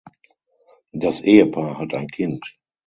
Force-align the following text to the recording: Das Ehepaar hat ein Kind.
Das 0.93 1.21
Ehepaar 1.21 1.77
hat 1.77 1.93
ein 1.93 2.07
Kind. 2.07 2.57